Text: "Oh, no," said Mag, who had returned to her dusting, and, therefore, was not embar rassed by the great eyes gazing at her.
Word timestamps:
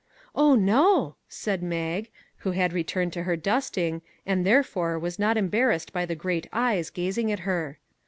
"Oh, 0.35 0.55
no," 0.55 1.17
said 1.29 1.61
Mag, 1.61 2.09
who 2.37 2.53
had 2.53 2.73
returned 2.73 3.13
to 3.13 3.21
her 3.21 3.35
dusting, 3.35 4.01
and, 4.25 4.43
therefore, 4.43 4.97
was 4.97 5.19
not 5.19 5.37
embar 5.37 5.69
rassed 5.69 5.91
by 5.91 6.07
the 6.07 6.15
great 6.15 6.49
eyes 6.51 6.89
gazing 6.89 7.31
at 7.31 7.41
her. 7.41 7.77